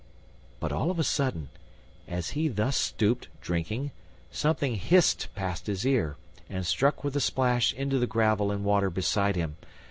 [0.59, 1.49] But of a sudden,
[2.07, 3.91] as he thus stooped, drinking,
[4.31, 6.17] something hissed past his ear,
[6.49, 9.57] and struck with a splash into the gravel and water beside him.